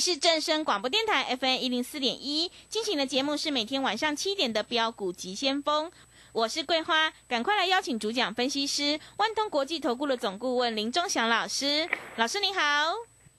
[0.00, 5.92] 是正声广播电台 FM 一零四点一，进行的节目是每天晚上七点的标股急先锋。
[6.32, 11.86] 我是桂花，赶快来邀请主讲分析师万通国际投顾的总顾问林忠祥老师。
[12.16, 12.60] 老师您好，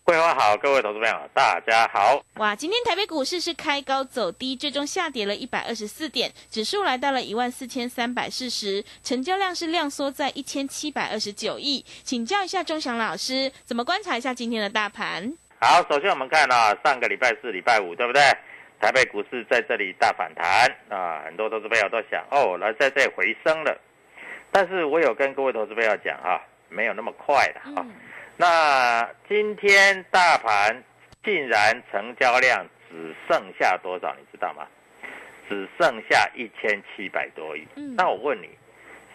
[0.04, 2.23] 桂花好，各位投资朋友大家好。
[2.36, 11.84] 哇，今天台北股市是开高走低，最终下跌了一百二十四点，指数来到了一万四千三百四十，成交量是量缩在一千七百二十九亿。
[12.04, 15.34] 请教一下忠祥老师，怎么观察一下今天的大盘？
[15.64, 18.20] 好，首先我们看啊，上个礼拜四、礼拜五，对不对？
[18.80, 23.80] 台北股市在这里大反弹啊，很多投资朋友都想哦，来在这里回升了。
[24.52, 27.86] 但是我有跟各位投资朋友讲哈、没有那么快的哈、
[28.38, 30.83] 那今天大盘
[31.23, 34.67] 竟然成交量只剩下多少，你知道吗？
[35.48, 37.67] 只剩下一千七百多亿。
[37.76, 38.50] 嗯那我问你，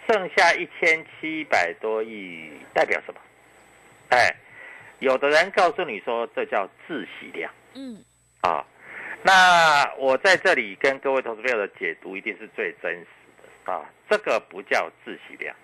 [0.09, 3.21] 剩下一千七百多亿代表什么？
[4.11, 4.33] 哎，
[4.99, 8.03] 有的人告诉你说这叫自息量嗯
[8.41, 8.65] 啊。
[9.23, 13.06] 那我在这里跟各位投资朋友的解读一定是最真实
[13.65, 15.55] 的啊，这个不叫自息量，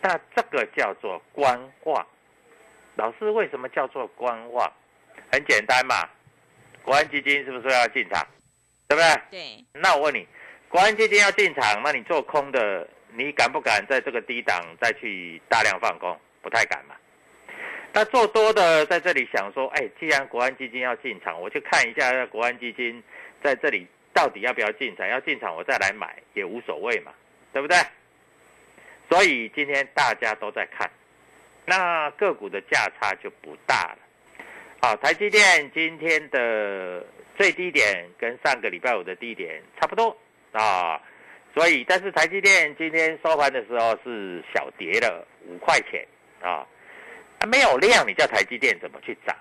[0.00, 2.06] 那这个叫做观望。
[2.96, 4.72] 老师为什么叫做观望？
[5.30, 6.08] 很简单嘛，
[6.82, 8.26] 国安基金是不是要进场？
[8.88, 9.22] 对不对？
[9.30, 10.26] 对，那我问你，
[10.68, 16.18] 国安基金要进场，那你做空的，你敢不敢在这个低档再去大量放空？
[16.42, 16.96] 不太敢嘛。
[17.96, 23.00] 那做多的在这里想说，哎，既然国安基金要进场，我去看一下国安基金
[23.40, 25.06] 在这里到底要不要进场？
[25.06, 27.12] 要进场我再来买也无所谓嘛，
[27.52, 27.78] 对不对？
[29.08, 30.90] 所以今天大家都在看，
[31.66, 33.98] 那个股的价差就不大了。
[34.82, 37.06] 好，台积电今天的
[37.36, 40.16] 最低点跟上个礼拜五的低点差不多
[40.50, 41.00] 啊，
[41.54, 46.04] 所以但是台积电今天收盘的时候是小跌了五块钱
[46.42, 46.66] 啊，
[47.44, 49.36] 啊没有量，你叫台积电怎么去涨？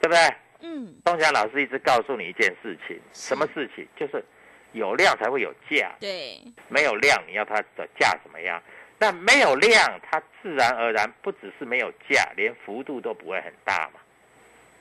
[0.00, 0.20] 对不对？
[0.60, 3.86] 嗯东强老师一直告诉你一件事情，什么事情？
[3.96, 4.24] 就是
[4.72, 8.60] 有量才会有价，对，没有量，你要它的价怎么样？
[8.98, 14.00] 那没有量，它自然而然不只是没有价，连幅度都不会很大嘛，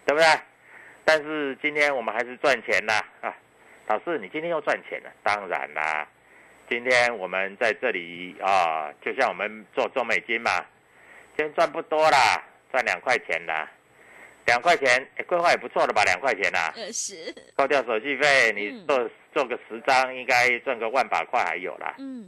[0.05, 0.25] 对不对？
[1.03, 3.35] 但是今天我们还是赚钱啦啊！
[3.87, 5.11] 老师，你今天又赚钱了？
[5.21, 6.07] 当然啦，
[6.67, 10.65] 今天我们在这里啊，就像我们做中美金嘛，
[11.37, 12.41] 今天赚不多啦，
[12.71, 13.69] 赚两块钱啦，
[14.45, 16.01] 两块钱，哎，规划也不错的吧？
[16.05, 22.25] 两块钱啦，二十，扣掉手续费，你嗯做、做个十张，应该赚个万把块还有啦，嗯，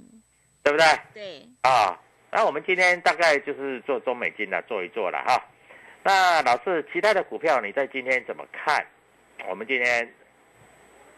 [0.62, 0.85] 对不对？
[1.13, 1.97] 对，啊，
[2.31, 5.41] 那我们今天大概就是做中美金的做一做了哈。
[6.03, 8.86] 那老师，其他的股票你在今天怎么看？
[9.48, 10.13] 我们今天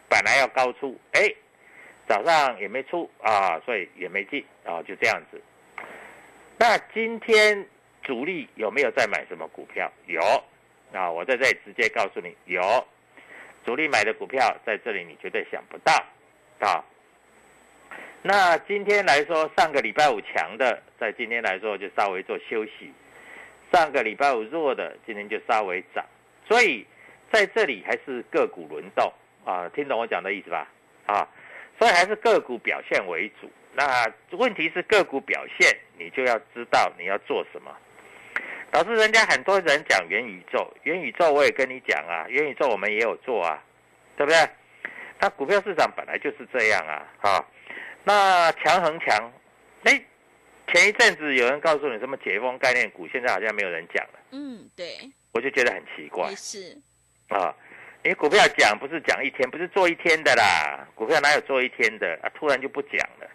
[0.08, 1.28] 本来要高出，哎，
[2.06, 5.40] 早上也没出啊，所以也没进啊，就这样子。
[6.58, 7.66] 那今天
[8.02, 9.90] 主力有没有在买什么股票？
[10.06, 10.20] 有
[10.92, 12.60] 啊，我在这里直接告诉你，有
[13.64, 15.92] 主力买的股票在这里，你绝对想不到
[16.58, 16.84] 啊。
[18.22, 22.92] 那今天来说，上个礼拜五强的，在今天来说就稍微做休息；
[23.72, 26.04] 上个礼拜五弱的，今天就稍微涨。
[26.46, 26.84] 所以
[27.32, 29.12] 在这里还是个股轮动
[29.44, 30.68] 啊，听懂我讲的意思吧？
[31.06, 31.28] 啊，
[31.78, 33.50] 所以还是个股表现为主。
[33.72, 37.70] 那问题是个股表现，你就要知道你要做什么。
[38.72, 43.62] 老师，人家很多人讲元宇宙，元宇宙我也跟你讲啊，元宇宙我们也有做啊，
[44.16, 44.38] 对不对？
[45.18, 47.44] 那股票市场本来就是这样啊，啊，
[48.04, 49.32] 那强恒强，
[49.82, 50.00] 哎，
[50.68, 54.86] 前一阵子有人告诉你什么解封概念股，现在好像没有人讲了，嗯，对，
[55.32, 56.78] 我就觉得很奇怪是，
[57.28, 57.54] 啊。
[58.02, 62.32] 你股票讲不是讲一天，不是做一天的啦，股票哪有做一天的啊？
[62.34, 63.28] 突然就不讲了，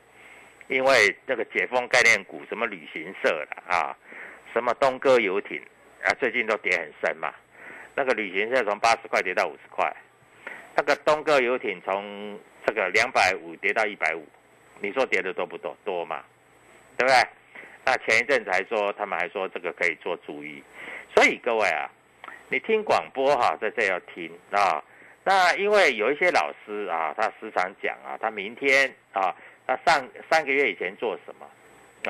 [0.69, 3.95] 因为那个解封概念股，什么旅行社了啊，
[4.55, 5.61] 什么东哥游艇
[6.01, 7.33] 啊，最近都跌很深嘛。
[7.93, 9.93] 那个旅行社从八十块跌到五十块，
[10.77, 14.25] 那个东哥游艇从这个两百五跌到一百五，
[14.79, 15.75] 你说跌的多不多？
[15.83, 16.23] 多嘛，
[16.97, 17.21] 对不对？
[17.83, 20.63] 那前一阵子还说他们还说这个可以做注意，
[21.13, 21.91] 所以各位啊。
[22.47, 24.81] 你听广播哈，在这要听啊。
[25.25, 29.35] 那因为有一些老师啊，他时常讲啊，他明天啊，
[29.67, 31.45] 他上三个月以前做什么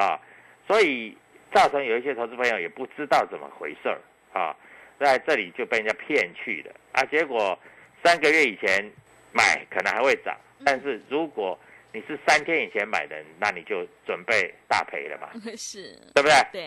[0.04, 0.20] 啊，
[0.68, 1.18] 所以
[1.56, 3.98] 造成有一些投资朋友也不知道怎么回事儿
[4.34, 4.54] 啊，
[5.00, 7.02] 在这里就被人家骗去了啊。
[7.06, 7.58] 结果
[8.04, 8.84] 三个月以前
[9.32, 11.58] 买可能还会涨，但是如果
[11.94, 15.30] 你是三天以前买的，那你就准备大赔了嘛？
[15.56, 16.36] 是，对不对？
[16.52, 16.64] 对。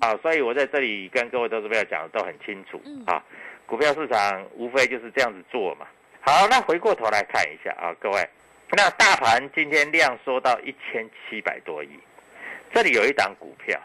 [0.00, 3.24] 啊，所以我在这里跟各位投资朋友讲的都很清楚啊。
[3.64, 5.86] 股票市场无非就是这样子做嘛。
[6.20, 8.28] 好，那回过头来看一下啊，各位，
[8.72, 11.90] 那大盘今天量缩到一千七百多亿，
[12.74, 13.80] 这里有一档股票，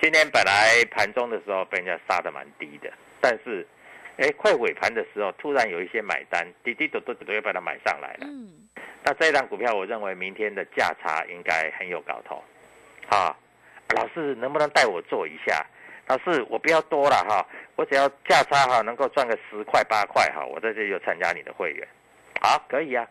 [0.00, 3.66] 今天本来盘中的时候被人家杀的蛮低的，但是，
[4.16, 8.20] 哎，快尾盘的时候突然有一些买单，滴滴嘟嘟嘟又把它买上来了。
[8.22, 8.68] 嗯。
[9.02, 12.42] 那这一档股票，我认为明天的价差应该很有搞头，
[13.08, 13.36] 啊，
[13.96, 15.64] 老师能不能带我做一下？
[16.06, 17.46] 老师，我不要多了哈，
[17.76, 21.86] 我只要价差哈能够赚个十块八块哈，我在这里就参加你的会员，
[22.40, 23.06] 好，可以啊，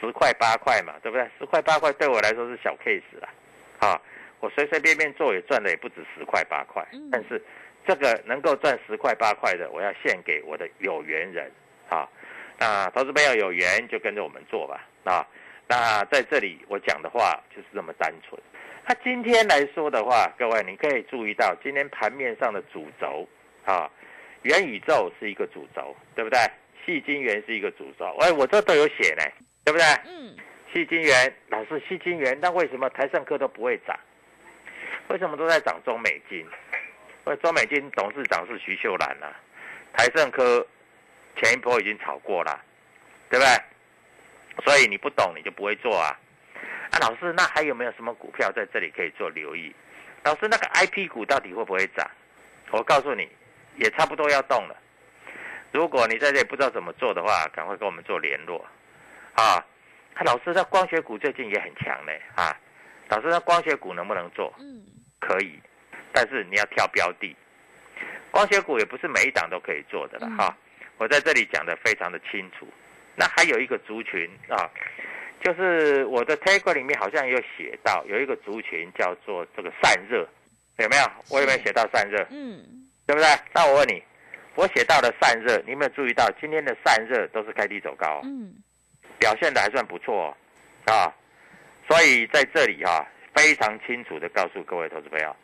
[0.00, 1.28] 十块八块嘛，对不对？
[1.38, 3.28] 十块八块对我来说是小 case 啦，
[3.80, 4.00] 啊，
[4.44, 7.42] 我随随便便做也赚的也不止十块八块，但是
[7.86, 11.50] 这个能够赚十块八块的，我要献给我的有缘人，
[11.88, 12.06] 啊。
[12.58, 15.26] 那投资朋友有缘就跟着我们做吧，啊，
[15.66, 18.38] 那在这里我讲的话就是这么单纯。
[18.86, 23.26] 那今天来说的话，各位你可以注意到今天盘面上的主轴，
[23.64, 23.90] 啊，
[24.42, 26.38] 元宇宙是一个主轴，对不对？
[26.84, 29.22] 细晶元是一个主轴，哎，我这都有写呢，
[29.64, 29.86] 对不对？
[30.06, 30.36] 嗯。
[30.72, 33.96] 细晶元，老师，细晶元，那为什么台盛科都不会涨？
[35.08, 36.46] 为什么都在涨中美金？
[37.24, 39.32] 为中美金董事长是徐秀兰啊，
[39.92, 40.66] 台盛科。
[41.36, 42.62] 前一波已经炒过了，
[43.28, 44.64] 对不对？
[44.64, 46.16] 所以你不懂，你就不会做啊。
[46.92, 49.74] 啊，老师，那还有没有什么股票在这里可以做留意？
[50.22, 52.08] 老师，那个 I P 股到底会不会涨？
[52.70, 53.28] 我告诉你，
[53.74, 54.76] 也差不多要动了。
[55.72, 58.64] 如果你在这里不知道怎么做的话，赶快跟我们做联络
[59.34, 59.58] 啊。
[60.24, 62.56] 老师，那光学股最近也很强呢啊。
[63.08, 64.54] 老师，那光学股能不能做？
[64.60, 64.86] 嗯，
[65.26, 65.58] 可以，
[66.12, 67.34] 但是你要挑标的。
[68.30, 70.56] 光学股也不是每一档都可以做的了哈。
[70.98, 72.66] 我在这里讲的非常的清楚，
[73.16, 74.68] 那还有一个族群啊，
[75.42, 80.28] 就是我的 tag 里面好像有写到，有一个族群叫做这个散热，
[80.78, 81.02] 有没有？
[81.30, 82.24] 我有没有写到散热？
[82.30, 83.28] 嗯，对不对？
[83.52, 84.02] 那我问你，
[84.54, 88.20] 我写到的散热，你有没有注意到今天的散热都是开低走高？
[88.24, 88.54] 嗯，
[89.18, 90.36] 表现的还算不错
[90.86, 91.12] 啊，
[91.88, 95.34] 所以在这里哈，非常清楚的告诉各位投资朋友，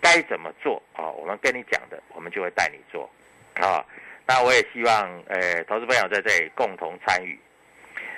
[0.00, 1.08] 该怎么做啊？
[1.10, 3.08] 我们跟你讲的，我们就会带你做
[3.54, 3.84] 啊。
[4.26, 7.38] 那我也希望，呃，投资朋友在这里共同参与。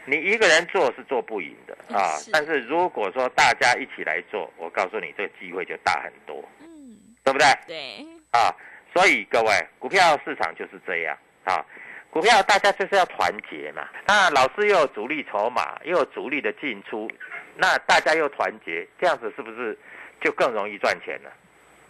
[0.05, 7.47] 你一个人做是做不赢的啊，但是如果说大家一起来做，我告诉你，这个机会就大很多，嗯，对不对？
[7.69, 8.07] 对。
[8.33, 8.51] 啊，
[8.93, 11.65] 所以各位，股票市场就是这样啊，
[12.11, 13.89] 股票大家就是要团结嘛。
[14.07, 17.09] 那老师又有主力筹码，又有主力的进出，
[17.57, 19.79] 那大家又团结，这样子是不是
[20.21, 21.33] 就更容易赚钱了？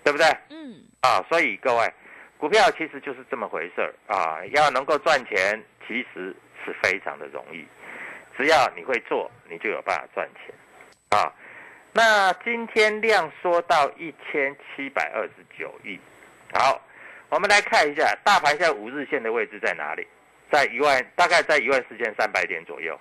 [0.04, 0.26] 对不对？
[0.50, 0.82] 嗯。
[1.00, 1.92] 啊，所以各位。
[2.38, 7.64] 股票其实就是这么回事儿啊，要能够赚钱，其实是非常的容易，
[8.36, 10.52] 只要你会做，你就有办法赚钱
[11.10, 11.32] 啊。
[11.92, 15.96] 那今天量缩到一千七百二十九亿，
[16.52, 16.82] 好，
[17.28, 20.04] 我们来看一下大盘现在五日线的位置在哪里？
[20.50, 22.98] 在一万，大概在一万四千三百点左右。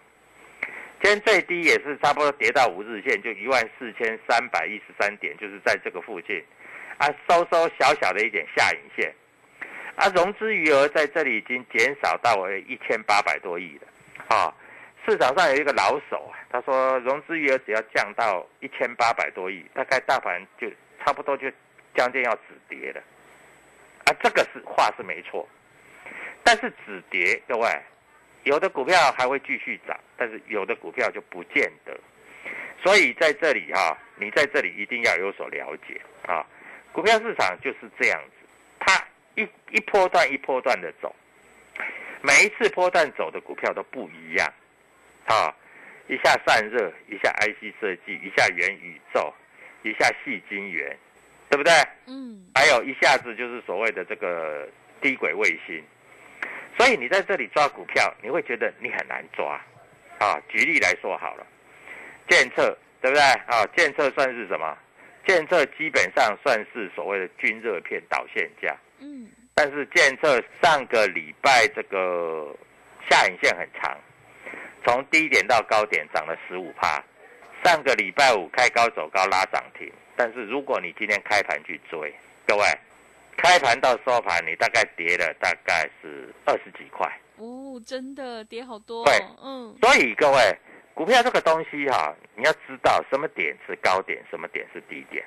[1.01, 6.43] 今天最低也是差不多跌到五日线，就一万四千三百一十三点，就是在这个附近。
[6.97, 9.11] 啊，收收小小的一点下影线。
[9.95, 13.87] 啊，融资余额在这里已经减少到为一千八百多亿了，
[14.35, 14.53] 啊，
[15.05, 20.69] 市场上有一个老手啊，他说融资余额只要降到一千八百多亿，大概大盘就
[21.03, 21.51] 差不多就
[21.95, 23.01] 将近要止跌了，
[24.05, 25.47] 啊，这个是话是没错，
[26.43, 27.67] 但是止跌，各位，
[28.43, 31.97] 有的股票还会继续涨，但是有的股票就不见得，
[32.83, 36.45] 所以在这里哈，你在这里一定要有所了解啊，
[36.91, 38.47] 股票市场就是这样子。
[38.79, 39.03] 它
[39.35, 41.15] 一一波段一波段的走，
[42.21, 44.53] 每一次波段走的股票都不一样，
[45.25, 45.53] 啊，
[46.07, 49.31] 一下散热，一下 IC 设计，一下元宇宙，
[49.83, 50.97] 一下细晶圆，
[51.49, 51.71] 对不对？
[52.07, 54.67] 嗯，还有一下子就是所谓的这个
[54.99, 55.83] 低轨卫星，
[56.77, 59.59] 所以你在这里抓股票，你会觉得你很难抓，
[60.19, 61.45] 啊，举例来说好了，
[62.29, 63.21] 建测对不对？
[63.21, 64.77] 啊，建测算是什么？
[65.27, 72.55] 建测基本上算是所谓的均热片导线价，嗯，但是建测上个礼拜这个
[73.09, 73.95] 下影线很长，
[74.83, 77.03] 从低点到高点涨了十五趴。
[77.63, 82.11] 上个礼拜五开高走高拉涨停，但是如果你今天开盘去追，
[82.47, 82.63] 各位，
[83.37, 87.11] 开盘到收盘你大概跌了大概是二十几块。
[87.37, 90.55] 哦，真的跌好多、对哦，嗯，所以各位，
[90.93, 95.25] 股票这个东西哈、你要知道什么点是高点，什么点是低点。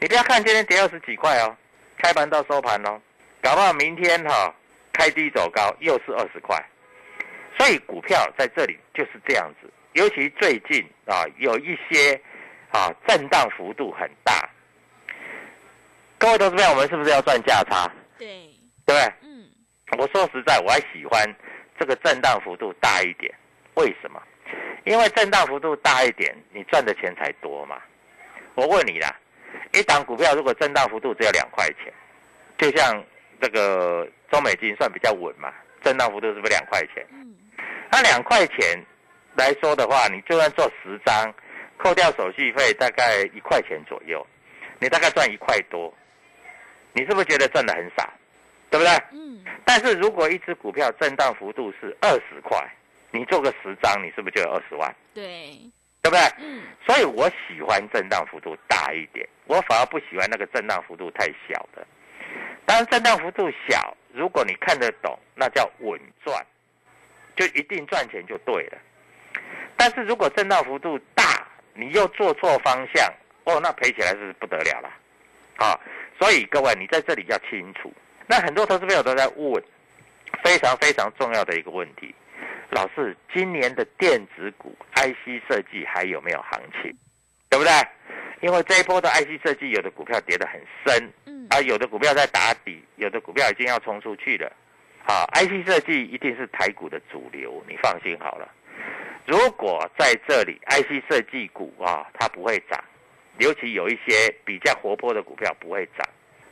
[0.00, 1.56] 你不要看今天跌二十几块哦，
[1.98, 3.00] 开盘到收盘哦，
[3.40, 4.52] 搞不好明天哈、
[4.92, 6.60] 开低走高又是二十块。
[7.56, 12.20] 所以股票在这里就是这样子，尤其最近啊有一些
[12.72, 14.50] 啊震荡幅度很大。
[16.18, 17.90] 各位投资者，我们是不是要赚价差？
[18.18, 18.26] 对，
[18.86, 19.12] 对不对？
[19.22, 19.44] 嗯，
[19.98, 21.22] 我说实在，我还喜欢
[21.78, 23.32] 这个震荡幅度大一点。
[23.74, 24.22] 为什么？
[24.84, 27.76] 因为震荡幅度大一点，你赚的钱才多嘛。
[28.54, 29.14] 我问你啦，
[29.74, 31.92] 一档股票如果震荡幅度只有两块钱，
[32.56, 33.04] 就像
[33.40, 37.06] 这个中美金算比较稳嘛，震荡幅度是不是两块钱？
[37.10, 37.36] 嗯，
[37.90, 38.82] 那两块钱
[39.36, 41.34] 来说的话，你就算做十张，
[41.76, 44.26] 扣掉手续费大概一块钱左右，
[44.78, 45.92] 你大概赚一块多，
[46.96, 48.10] 你是不是觉得赚的很少？
[48.70, 48.92] 对不对？
[49.12, 52.58] 嗯，但是如果一只股票震荡幅度是二十块，
[53.10, 54.92] 你做个十张，你是不是就有二十万？
[55.14, 55.60] 对，
[56.02, 56.20] 对不对？
[56.38, 61.86] 嗯，所以我喜欢震荡幅度大一点，我反而不喜欢那个震荡幅度太小的。
[62.64, 66.44] 当然，震荡幅度小，如果你看得懂，那叫稳赚，
[67.36, 68.78] 就一定赚钱就对了。
[69.76, 73.12] 但是如果震荡幅度大，你又做错方向，
[73.44, 74.90] 哦，那赔起来是不得了了。
[75.58, 75.78] 啊，
[76.18, 77.92] 所以各位，你在这里要清楚。
[78.26, 79.62] 那很多投资朋友都在问，
[80.42, 82.14] 非常非常重要的一个问题，
[82.70, 86.96] 老师，今年的电子股 IC 设计还有没有行情？
[87.48, 87.72] 对不对？
[88.40, 94.52] 因为这一波的 IC 设计，有的股票跌得很深，嗯，啊，有的股票在打底，有的股票已经要冲出去了。
[95.08, 98.48] 好，IC 设计一定是台股的主流，你放心好了。
[99.24, 102.82] 如果在这里 IC 设计股啊，它不会涨，
[103.38, 106.08] 尤其有一些比较活泼的股票不会涨，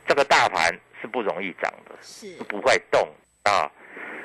[0.07, 1.95] 这个大盘是不容易涨的。
[2.01, 3.07] 是，不会动
[3.43, 3.71] 啊。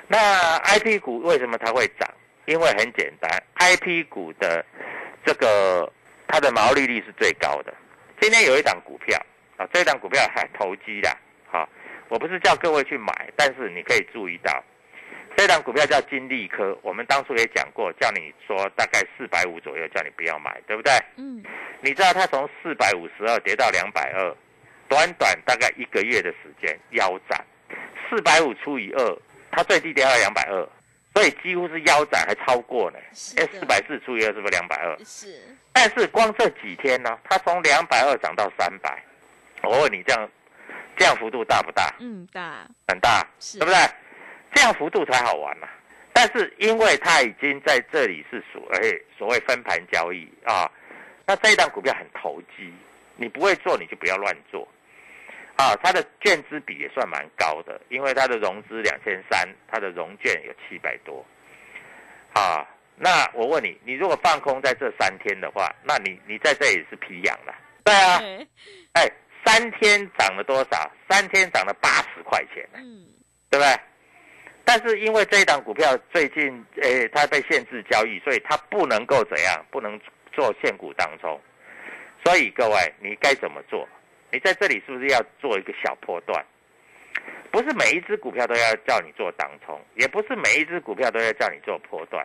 [0.08, 2.08] 那 I P 股为什么它会涨？
[2.46, 4.64] 因为很简单，I P 股的
[5.24, 5.90] 这个
[6.26, 7.72] 它的毛利率是最高的。
[8.20, 9.16] 今天有一档股票
[9.56, 11.16] 啊，这档股票还投机的，
[11.50, 11.68] 好、
[12.08, 14.62] 我不是叫各位去买，但是你可以注意到，
[15.40, 20.92] 这档股票叫金利科，我们当初也讲过，叫你说大概四百五左右，叫你不要买，对不对？
[21.16, 21.42] 嗯，
[21.80, 24.37] 你知道它从四百五十二跌到两百二，
[24.87, 27.42] 短短大概一个月的时间腰斩，
[28.11, 29.18] 四百五除以二，
[29.50, 30.68] 它最低跌到两百二，
[31.14, 32.99] 所以几乎是腰斩还超过呢。
[33.38, 34.94] 哎，是四百四除以二是不是两百二？
[35.06, 39.02] 是，但是光这几天呢，它从两百二涨到三百，
[39.62, 40.28] 我问你这样，
[40.99, 41.94] 这样幅度大不大？
[41.99, 43.80] 嗯，大，很大，是对不对？
[44.52, 45.69] 这样幅度才好玩嘛、
[46.12, 50.71] 但是因为它已经在这里是所谓所谓分盘交易啊，
[51.26, 52.73] 那这一档股票很投机，
[53.16, 54.66] 你不会做你就不要乱做
[55.57, 55.75] 啊。
[55.83, 61.25] 它的券资比也算蛮高的，因为它的融资两千三，它的融券有七百多
[62.33, 62.66] 啊。
[62.97, 68.47] 那我问你，你如果放空在这三天的话，那你你在这里是皮痒了，对啊，对，
[68.92, 69.11] 哎，
[69.45, 70.90] 三天涨了多少？
[71.09, 72.69] 三天涨了八十块钱。
[72.75, 73.07] 嗯，
[73.49, 73.80] 对不对？
[74.72, 80.00] 但是因为这一档股票最近，诶，它被限制交易，所以它不能够怎样，不能
[80.32, 81.40] 做限股当中。
[82.24, 83.88] 所以各位，你该怎么做？
[84.30, 86.46] 你在这里是不是要做一个小波段？
[87.50, 92.24] 不是每一只股票都要叫你做当冲，也不是每一只股票都要叫你做波段。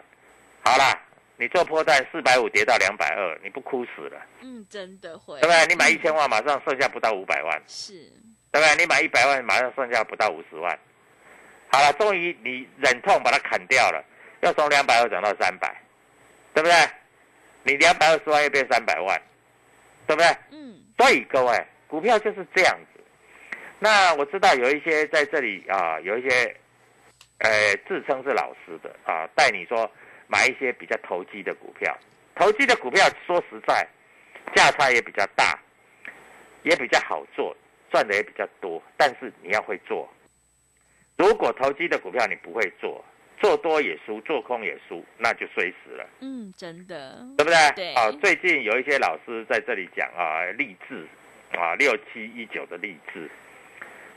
[0.63, 0.93] 好啦，
[1.37, 5.65] 你做波段四百五跌到两百二，你不哭死了，嗯，真的会，对不对？
[5.65, 7.59] 你买一千万，马上剩下不到五百万。
[7.65, 7.93] 是，
[8.51, 8.75] 对不对？
[8.77, 10.77] 你买一百万，马上剩下不到五十万。
[11.75, 14.01] 好了，终于你忍痛把它砍掉了，
[14.39, 15.75] 要从两百二涨到三百，
[16.53, 16.75] 对不对？
[17.63, 19.21] 你两百二十万又变三百万，
[20.07, 20.37] 对不对？
[20.51, 23.03] 嗯，所以各位，股票就是这样子。
[23.77, 26.55] 那我知道有一些在这里啊，有一些
[27.39, 29.91] 呃自称是老师的啊，带你说
[30.27, 31.93] 买一些比较投机的股票。
[32.35, 33.85] 投机的股票说实在，
[34.55, 35.59] 价差也比较大，
[36.63, 37.53] 也比较好做，
[37.91, 40.09] 赚的也比较多，但是你要会做。
[41.17, 43.03] 如果投机的股票你不会做，
[43.39, 46.07] 做多也输，做空也输，那就衰死了。
[46.19, 47.71] 嗯，真的，对不对？
[47.75, 51.05] 对啊，最近有一些老师在这里讲啊，励志
[51.57, 53.29] 啊，六七一九的励志，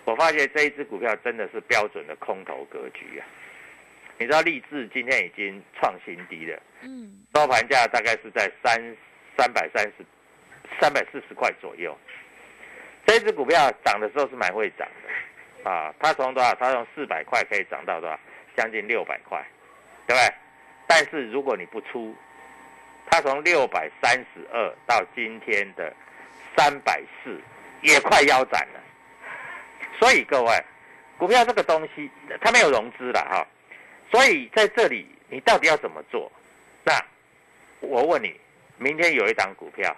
[0.05, 3.27] 我发现这一只股票真的是标准的空头格局啊。
[4.19, 8.97] 你知道励志今天已经创新低了，嗯，收盘价大概是在三
[9.37, 10.05] 三百三十、
[10.81, 11.97] 三百四十块左右。
[13.07, 15.08] 这一只股票涨的时候是蛮会涨的
[15.65, 16.55] 啊，它从多少？
[16.55, 18.19] 它从四百块可以涨到多少？
[18.57, 19.45] 将近六百块，
[20.07, 20.35] 对不对？
[20.87, 22.15] 但是如果你不出，
[23.11, 25.95] 它从六百三十二到今天的
[26.57, 27.41] 三百四，
[27.83, 28.81] 也快腰斩了。
[29.99, 30.65] 所以各位，
[31.17, 32.11] 股票这个东西
[32.41, 33.47] 它没有融资了哈，
[34.11, 36.31] 所以在这里你到底要怎么做？
[36.85, 36.93] 那
[37.81, 38.35] 我问你，
[38.77, 39.95] 明天有一档股票，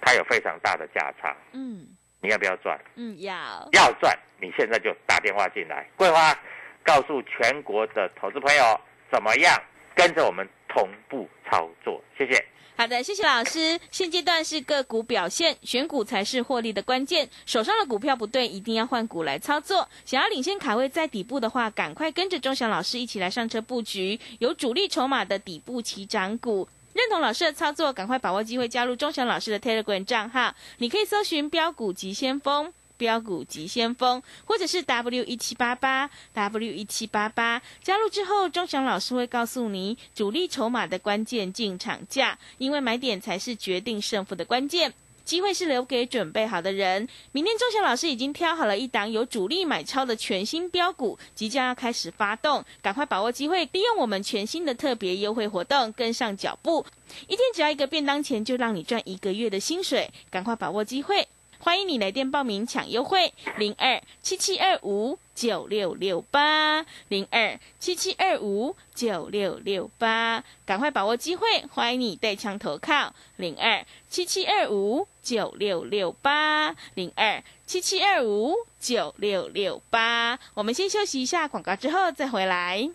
[0.00, 1.86] 它有非常大的价差，嗯，
[2.20, 2.78] 你要不要赚？
[2.96, 5.88] 嗯，要，要赚，你现在就打电话进来。
[5.96, 6.38] 桂花
[6.84, 9.58] 告诉全国的投资朋友怎么样
[9.94, 12.44] 跟着我们同步操作，谢谢。
[12.76, 13.78] 好的，谢谢老师。
[13.90, 17.28] 现阶段是个股表现，选股才是获利的关键。
[17.44, 19.86] 手上的股票不对，一定要换股来操作。
[20.06, 26.66] 想要领先卡位在底部的话，赶快跟着钟祥老师一起来上车布局有主力筹码的底部起涨股。
[26.92, 30.54] 认同老师的操作，赶快把握机会加入钟祥老师的 Telegram 账号。
[30.78, 32.72] 你可以搜寻“标股急先锋”。
[33.00, 44.92] 标股急先锋，或者是 W 一七八八 W 一七八八，加入之后，钟祥老师会告诉你主力筹码的关键进场价，因为买点才是决定胜负的关键。
[45.24, 47.08] 机会是留给准备好的人。
[47.32, 56.84] 明天钟祥老师已经挑好了一档有主力买超的全新标股，即将要开始发动，赶快把握机会，利用我们全新的特别优惠活动，跟上脚步。
[57.28, 61.28] 一天只要一个便当钱，就让你赚一个月的薪水，赶快把握机会。
[61.62, 71.46] 欢迎你来电报名抢优惠，零二七七二五九六六八，零二七七二五九六六八，赶快把握机会！
[71.70, 80.38] 欢迎你带枪投靠，零二七七二五九六六八，零二七七二五九六六八。
[80.54, 82.90] 我们先休息一下广告，之后再回来。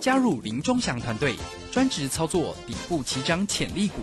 [0.00, 1.34] 加入林中祥团队，
[1.72, 4.02] 专职操作底部起涨潜力股，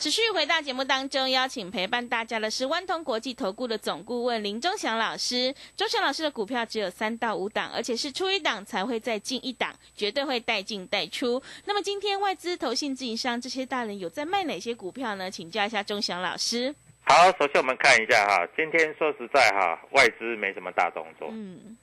[0.00, 5.54] 持续回到节目当中，邀请陪伴大家的是万通国际投顾的总顾问林忠祥老师。
[5.76, 11.42] 忠祥老师的股票只有三到五档，而且是出一档才会再进一档，绝对会带进带出。
[11.66, 15.30] 那么今天外资、投信、自营商这些大人有在卖哪些股票呢？
[15.30, 16.74] 请教一下忠祥老师。
[17.02, 21.76] 好，首先我们看一下哈，今天说实在哈，外资没什么大动作，嗯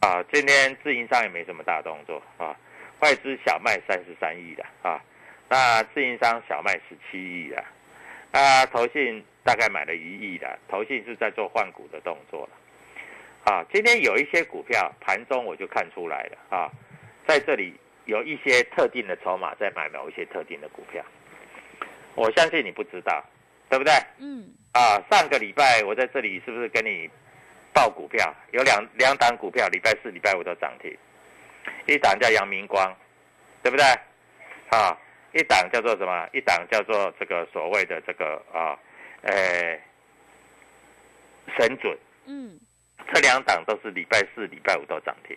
[0.00, 2.54] 啊，今天自营商也没什么大动作啊，
[3.00, 5.00] 外资小卖三十三亿的啊，
[5.52, 7.62] 那自营商小卖十七亿的，
[8.30, 16.72] 啊，投信大概买了一亿的，投信是在做换股的动作了，啊，今天有一些股票盘中我就看出来了啊，
[17.28, 21.04] 在这里有一些特定的筹码在买某一些特定的股票，
[22.14, 23.22] 我相信你不知道，
[23.68, 23.92] 对不对？
[24.20, 27.10] 嗯啊，上个礼拜我在这里是不是跟你
[27.74, 28.34] 报股票？
[28.52, 30.96] 有两两档股票，礼拜四、礼拜五都涨停，
[31.86, 32.96] 一档叫阳明光，
[33.62, 33.84] 对不对？
[34.70, 34.96] 啊，
[35.32, 36.28] 一档叫做什么？
[36.32, 38.78] 一档叫做这个所谓的这个啊，
[39.22, 39.80] 呃，
[41.58, 42.58] 神准，嗯
[43.12, 45.36] 这两档都是礼拜四、礼拜五都涨停。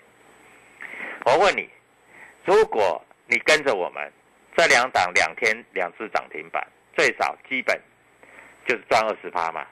[1.26, 1.70] 我问你，
[2.44, 4.12] 如果你跟着我们，
[4.56, 7.80] 这两档两天两次涨停板，最少基本
[8.68, 9.66] 就是赚二十趴嘛。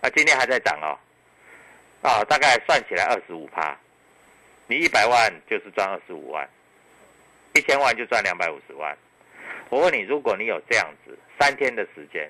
[0.00, 0.98] 那今天还在涨哦，
[2.02, 3.76] 啊，大概算起来二十五趴。
[4.66, 6.48] 你一百万就是赚二十五万，
[7.54, 8.96] 一千万就赚两百五十万。
[9.70, 12.28] 我问你，如果你有这样子三天的时间，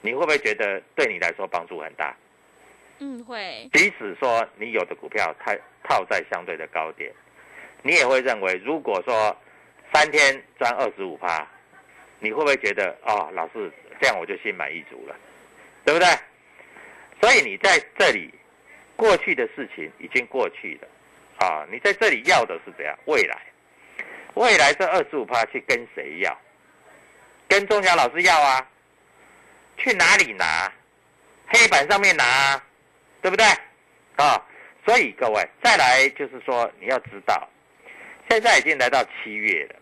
[0.00, 2.14] 你会不会觉得对你来说帮助很大？
[2.98, 7.12] 嗯，会即使说你有的股票它套在相对的高点，
[7.82, 9.36] 你也会认为，如果说
[9.94, 11.46] 三天赚二十五趴，
[12.18, 15.16] 你会不会觉得哦，老师这样我就心满意足了，
[15.84, 16.08] 对不对？
[17.20, 18.34] 所以你在这里，
[18.96, 22.98] 过去的事情已经过去了，啊，你在这里要的是怎样？
[23.04, 23.46] 未来，
[24.34, 26.36] 未来这二十五趴去跟谁要？
[27.48, 28.64] 跟钟祥老师要啊？
[29.76, 30.70] 去哪里拿？
[31.46, 32.64] 黑板上面拿啊？
[33.22, 33.46] 对不对？
[34.16, 34.40] 啊，
[34.84, 37.48] 所以各位再来就是说，你要知道，
[38.28, 39.76] 现在已经来到七月了，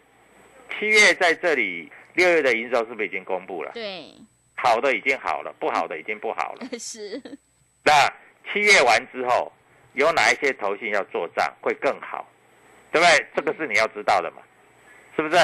[0.78, 3.72] 七月在这里，六月的营收是不是已经公布了？
[3.72, 4.14] 对，
[4.54, 6.66] 好的已经好了，不好的已经不好了。
[6.78, 7.20] 是，
[7.82, 7.92] 那
[8.52, 9.50] 七月完之后，
[9.94, 12.28] 有哪一些投信要做账会更好，
[12.92, 13.26] 对不对？
[13.34, 14.42] 这个是你要知道的嘛，
[15.16, 15.36] 是不是？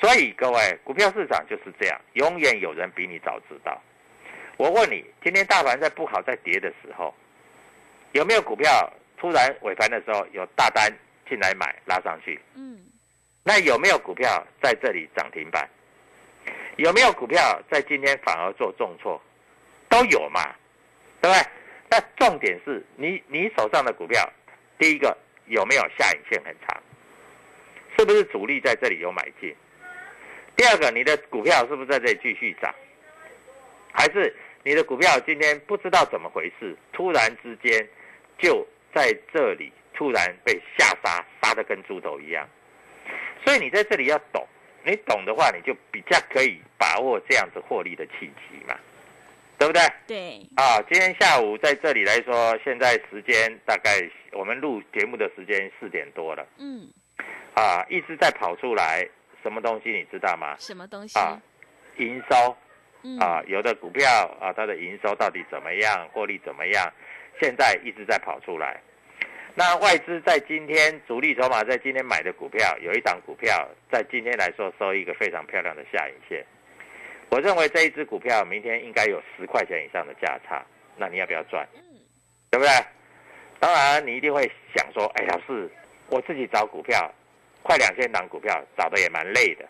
[0.00, 3.80] 所以各位，股票市场就是这样，永远有人比你早知道。
[4.56, 7.14] 我问你，今天大盘在不好在跌的时候，
[8.12, 10.92] 有没有股票突然尾盘的时候有大单
[11.28, 12.40] 进来买拉上去？
[12.54, 12.78] 嗯，
[13.42, 15.68] 那有没有股票在这里涨停板？
[16.76, 19.20] 有没有股票在今天反而做重挫？
[19.88, 20.54] 都有嘛，
[21.20, 21.46] 对不对？
[21.90, 24.28] 那重点是你你手上的股票，
[24.78, 26.80] 第一个有没有下影线很长？
[27.98, 29.52] 是不是主力在这里有买进？
[30.58, 32.74] 第二个，你的股票是不是在这里继续涨？
[33.92, 37.88] 还是你的股票今天不知道怎么回事，突然之间
[38.36, 42.44] 就在这里突然被下杀，杀得跟猪头一样？
[43.44, 44.44] 所以你在这里要懂，
[44.84, 48.76] 你懂的话，你就比较可以把握这样子获利的契机嘛，
[49.58, 49.80] 对不对？
[50.08, 53.92] 对，啊，今天下午在这里来说，现在时间大概
[54.32, 56.90] 我们录节目的时间四点多了，嗯，
[57.54, 59.08] 啊，一直在跑出来
[59.42, 60.56] 什么东西你知道吗？
[60.58, 61.18] 什么东西？
[61.18, 61.40] 啊，
[61.96, 62.56] 营收
[63.02, 64.08] 嗯，啊，有的股票
[64.40, 66.92] 啊，它的营收到底怎么样，获利怎么样，
[67.40, 68.80] 现在一直在跑出来。
[69.54, 76.44] 那外资在今天主力筹码在今天买的股票，有一档股票在今天来说收一个非常漂亮的下影线。
[77.30, 80.64] 我认为这一只股票明天应该有十块钱以上的价差，
[80.96, 81.66] 那你要不要赚？
[81.74, 81.80] 嗯，
[82.50, 82.70] 对不对？
[83.60, 85.68] 当然，你一定会想说，哎，老师，
[86.08, 87.12] 我自己找股票，
[87.62, 89.64] 快两千档股票找的也蛮累的。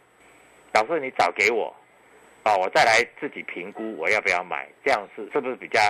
[0.74, 1.74] 老师，你找给我，
[2.42, 5.80] 啊，我再来自己评估我要不要买，这样是是不是比较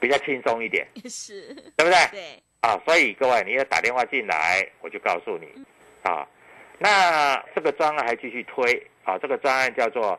[0.00, 1.96] 比较轻松一点， 是，对不对？
[2.10, 5.48] 对，啊，所以各位，你要打电话进来，我就告诉你，
[6.02, 6.26] 啊，
[6.78, 10.18] 那这个专案还继续推啊，这个专案叫做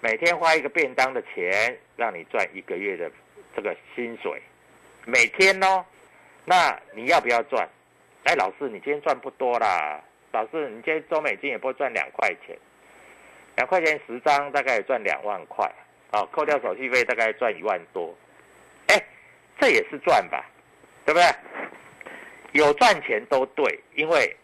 [0.00, 3.10] 每天花一个便当的钱，让你赚一个月的
[3.54, 4.42] 这个薪水，
[5.04, 5.84] 每天哦，
[6.44, 7.68] 那你要不要赚？
[8.24, 12.56] 哎，老师，你今天赚不多啦，老师，你今天周美金也不会赚两块钱，
[13.56, 15.70] 两块钱十张大概也赚两万块，
[16.10, 18.16] 啊，扣掉手续费大概赚一万多，
[18.86, 19.00] 哎，
[19.60, 20.44] 这也是赚吧，
[21.04, 21.26] 对不对？
[22.52, 24.34] 有赚钱都对，因为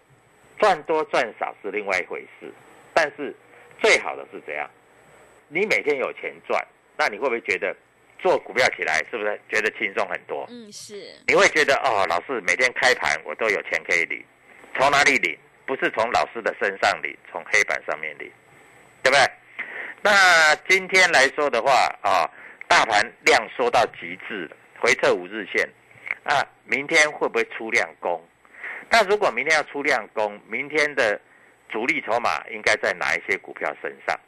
[0.58, 2.52] 赚多赚少是另外一回事。
[2.92, 3.34] 但是
[3.80, 4.68] 最好的是怎样，
[5.48, 6.62] 你每天有钱赚，
[6.96, 7.74] 那你会不会觉得
[8.18, 10.44] 做股票起来是不是觉得轻松很多？
[10.50, 14.22] 嗯，是，你会觉得哦，老师每天开盘我都有钱可以领，
[14.74, 15.38] 从哪里领？
[15.68, 18.32] 不是从老师的身上领，从黑板上面领，
[19.02, 19.20] 对不对？
[20.00, 22.24] 那今天来说的话啊，
[22.66, 25.68] 大盘量缩到极致了，回撤五日线，
[26.24, 28.18] 啊，明天会不会出量攻？
[28.88, 31.20] 那如果明天要出量攻，明天的
[31.68, 34.18] 主力筹码应该在哪一些股票身上？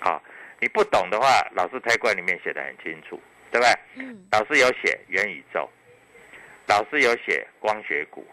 [0.00, 0.22] 好、
[0.58, 3.20] 你不懂的话，老师推观里面写的很清楚，
[3.52, 3.78] 对不对？
[3.96, 5.68] 嗯，老师有写元宇宙，
[6.66, 8.26] 老师有写光学股，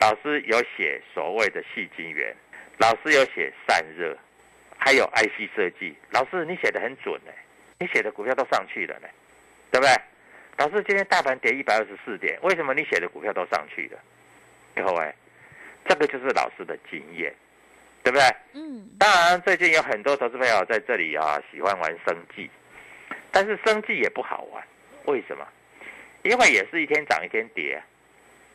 [0.00, 2.34] 老师有写所谓的细晶圆，
[2.78, 4.16] 老师有写散热，
[4.78, 5.94] 还有 IC 设计。
[6.10, 7.30] 老师你写的很准呢，
[7.78, 9.08] 你写的股票都上去了呢，
[9.70, 9.94] 对不对？
[10.56, 13.98] 老师今天大盘跌一百二十四点，为什么你写的股票都上去了？
[14.74, 15.14] 各位，
[15.86, 17.34] 这个就是老师的经验，
[18.02, 18.24] 对不对？
[18.54, 22.50] 嗯，当然，最近有很多投资朋友在这里啊，喜欢玩生计，
[23.30, 24.62] 但是生计也不好玩，
[25.04, 25.46] 为什么？
[26.22, 27.82] 因为也是一天涨一天跌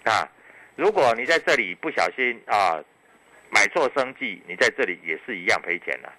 [0.05, 0.27] 啊。
[0.75, 2.83] 如果你在这里不小心啊
[3.49, 6.11] 买错生计，你在这里也是一样赔钱的。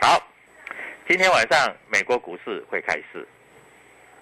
[0.00, 0.26] 好，
[1.06, 3.26] 今天晚上美国股市会开市，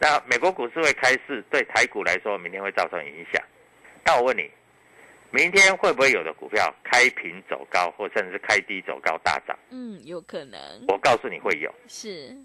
[0.01, 3.41] 那美国股市会开市，对台股来说，明天会造成影响。
[4.05, 4.51] 那我问你，
[5.31, 9.57] 明天会不会有的股票开平走高，或甚至是开低走高大涨？
[9.71, 12.37] 嗯，有可能我告诉你会有，是，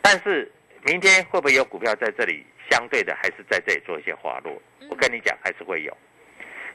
[0.00, 0.50] 但是
[0.82, 4.52] 明天会不会有股票在这里相对的还是在这里做一些滑落？
[4.80, 5.94] 嗯我跟你讲，还是会有。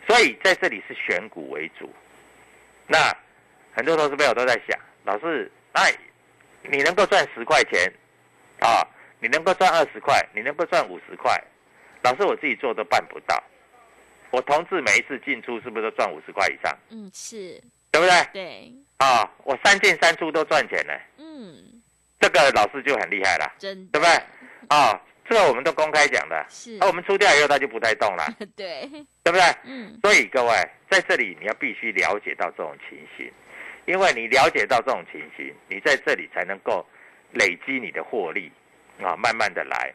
[0.07, 1.89] 所以在这里是选股为主。
[2.87, 2.97] 那
[3.73, 5.93] 很多投资朋友都在想，老师，哎，
[6.63, 7.91] 你能够赚十块钱
[8.59, 8.85] 啊？
[9.19, 10.19] 你能够赚二十块？
[10.33, 11.31] 你能够赚五十块？
[12.01, 13.41] 老师，我自己做都办不到。
[14.31, 16.75] 我同志每一次进出是不是都赚五十块以上？
[16.89, 17.61] 嗯，是，
[17.91, 18.27] 对不对？
[18.33, 20.93] 对，啊，我三进三出都赚钱呢。
[21.17, 21.81] 嗯，
[22.19, 23.53] 这个老师就很厉害了。
[23.59, 24.23] 真的，对不对？
[24.69, 24.99] 啊，
[25.31, 26.45] 这个我们都公开讲的。
[26.49, 28.25] 是那、，我们出掉以后，它就不再动了，
[28.57, 28.85] 对，
[29.23, 29.41] 对不对？
[29.63, 30.51] 嗯，所以各位
[30.89, 33.31] 在这里你要必须了解到这种情形，
[33.85, 36.85] 因为你了解到这种情形，你在这里才能够
[37.31, 38.51] 累积你的获利
[39.01, 39.93] 啊，慢慢的来。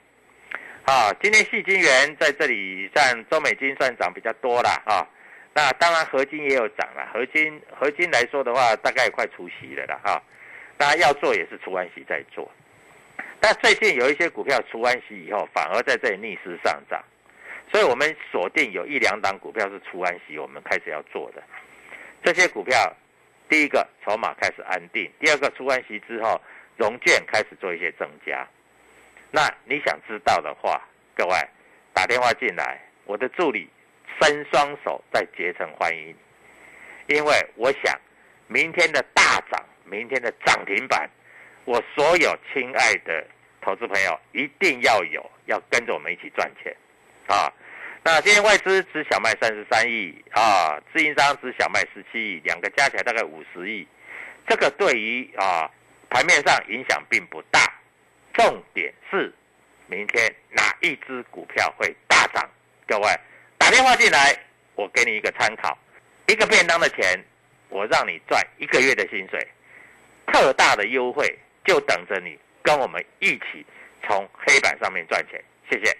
[0.86, 5.04] 啊，今天细金元在这里占中美金算涨比较多了啊，
[5.52, 10.22] 那当然合金也有涨了，合金合金来说的话，大概快除息了了哈。
[10.78, 12.50] 大家要做也是除完息再做，
[13.40, 17.02] 但最近有一些股票出完息以后，反而在这里逆势上涨，
[17.70, 21.42] 所以我们锁定有一两档股票是出完息，我们开始要做的。
[22.24, 22.92] 这些股票，
[23.48, 26.40] 第一个筹码开始安定，第二个出完息之后，
[26.76, 28.46] 融券开始做一些增加。
[29.30, 30.82] 那你想知道的话，
[31.14, 31.34] 各位
[31.92, 33.68] 打电话进来，我的助理
[34.20, 36.14] 伸双手在竭诚欢迎，
[37.06, 37.94] 因为我想
[38.48, 39.62] 明天的大涨。
[39.88, 41.08] 明天的涨停板，
[41.66, 43.26] 我所有亲爱的
[43.60, 46.74] 投资朋友一定要有，要跟着我们一起赚钱，
[47.26, 47.52] 啊！
[48.04, 53.84] 那今天外资只小麦三十三亿啊，自营商只小麦十七亿，两个加起来大概五十亿，
[54.46, 55.68] 这个对于啊
[56.08, 57.60] 盘面上影响并不大。
[58.32, 59.34] 重点是
[59.88, 62.48] 明天哪一只股票会大涨？
[62.86, 63.08] 各位
[63.58, 64.38] 打电话进来，
[64.76, 65.76] 我给你一个参考，
[66.28, 67.20] 一个便当的钱，
[67.70, 69.44] 我让你赚一个月的薪水。
[70.28, 73.66] 特大的优惠就等着你跟我们一起
[74.06, 75.96] 从黑板上面赚钱，谢谢。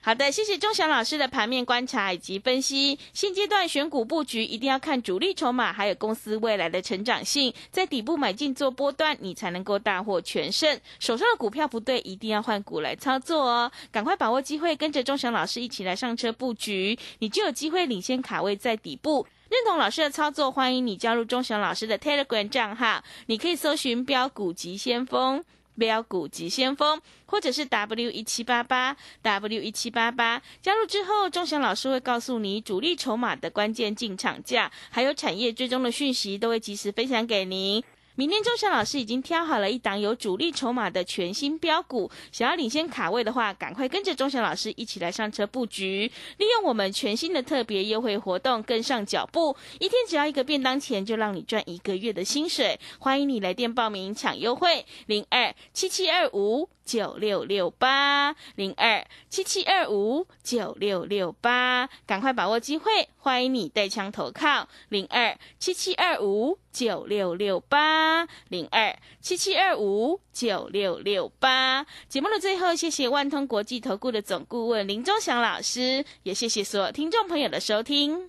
[0.00, 2.98] 好的，谢谢钟祥老师的盘面观察以及分析。
[3.14, 10.78] 现阶段选股布局一定要看主力筹码，还有公司未来的成长性，在底部买进做波段，你才能够大获全胜。
[11.00, 13.72] 手上的股票不对，一定要换股来操作哦。
[13.90, 19.26] 赶快把握机会，跟着钟祥老师一起来上车布局，你就有机会领先卡位在底部。
[19.54, 23.00] 认同老师的操作，欢迎你加入钟祥老师的 Telegram 账号。
[23.26, 25.44] 你可以搜寻“标股急先锋”、
[25.78, 30.42] “标股急先锋”，或者是 W 一七八八 W 一七八八。
[30.60, 37.80] 加入之后，钟祥老师会告诉你主力筹码的关键进场价，还有产业追踪的讯息，都会及时分享给您。
[38.16, 52.78] 明天钟祥老师已经挑好了一档有主力筹码的全新标股，想要领先卡位的话，赶快跟着钟祥老师一起来上车布局，利用我们全新的特别优惠活动跟上脚步，一天只要一个便当钱，就让你赚一个月的薪水。
[53.00, 56.68] 欢迎你来电报名抢优惠，零二七七二五。
[56.84, 71.86] 九六六八零二七七二五九六六八，赶快把握机会，欢迎你带枪投靠零二七七二五九六六八零二七七二五九六六八。
[72.08, 78.28] 节目的最后，谢谢万通国际投顾的总顾问林忠祥老师，也谢谢所有听众朋友的收听。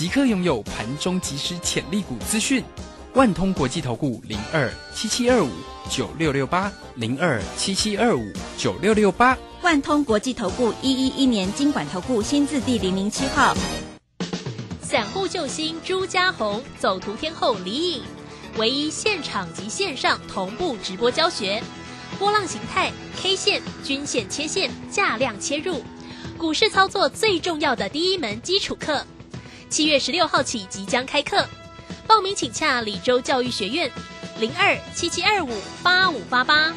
[0.00, 2.64] 即刻拥有盘中即时潜力股资讯，
[3.12, 5.50] 万通国际投顾零二七七二五
[5.90, 13.54] 九六六八零二七七二五九六六八，万通国际投顾一一一年经管投顾新字第零零七号，
[14.80, 18.02] 散户救星朱家红，走图天后李颖，
[18.56, 21.62] 唯一现场及线上同步直播教学，
[22.18, 25.82] 波浪形态、K 线、均线切线、价量切入，
[26.38, 29.04] 股市操作最重要的第一门基础课。
[29.70, 31.46] 七月十六号起即将开课，
[32.04, 33.88] 报名请洽李州教育学院，
[34.40, 35.48] 零二七七二五
[35.80, 36.74] 八五八八，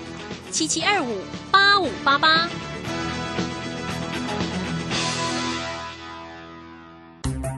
[0.51, 1.17] 七七二五
[1.51, 2.47] 八五八八。